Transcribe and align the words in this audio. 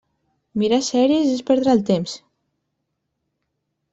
Mirar 0.61 0.79
sèries 0.87 1.27
és 1.33 1.43
perdre 1.51 1.75
el 1.77 1.83
temps. 1.91 2.15